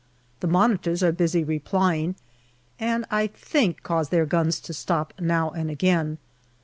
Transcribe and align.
The 0.39 0.47
Monitors 0.47 1.03
are 1.03 1.11
busily 1.11 1.43
replying, 1.43 2.15
and 2.79 3.05
I 3.11 3.27
think 3.27 3.83
cause 3.83 4.09
their 4.09 4.25
guns 4.25 4.59
to 4.61 4.73
stop 4.73 5.13
now 5.19 5.51
and 5.51 5.69
again. 5.69 6.17